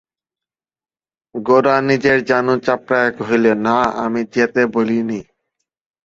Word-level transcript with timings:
গোরা 1.35 1.75
নিজের 1.81 2.17
জানু 2.25 2.53
চাপড়াইয়া 2.65 3.15
কহিল, 3.17 3.45
না, 3.65 3.77
আমি 4.03 4.21
যেতে 4.33 4.61
বলি 4.75 4.99
নে। 5.03 5.19